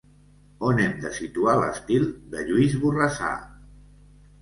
[0.69, 3.33] On hem de situar l'estil de Lluís Borrassà?